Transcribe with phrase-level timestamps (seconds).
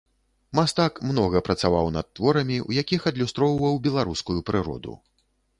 [0.59, 4.99] Мастак многа працаваў над творамі, у якіх адлюстроўваў беларускую прыроду.